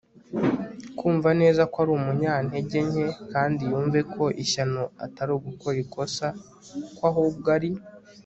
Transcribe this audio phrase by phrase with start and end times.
[0.97, 6.25] kumva neza ko ari umunyantege nke, kandi yumve ko ishyano atari ugukora ikosa
[6.97, 7.69] ko ahubwo ari